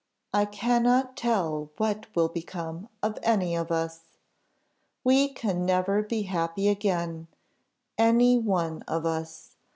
"I 0.33 0.45
cannot 0.45 1.15
tell 1.15 1.69
what 1.77 2.07
will 2.15 2.27
become 2.27 2.89
of 3.03 3.19
any 3.21 3.55
of 3.55 3.71
us. 3.71 4.17
We 5.03 5.31
can 5.31 5.63
never 5.63 6.01
be 6.01 6.23
happy 6.23 6.69
again 6.69 7.27
any 7.99 8.39
one 8.39 8.81
of 8.87 9.05
us. 9.05 9.57